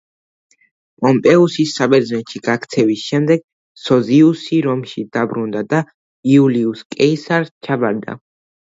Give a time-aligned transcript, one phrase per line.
[1.03, 3.45] პომპეუსის საბერძნეთში გაქცევის შემდეგ,
[3.83, 5.85] სოზიუსი რომში დაბრუნდა და
[6.37, 8.23] იულიუს კეისარს ჩაბარდა.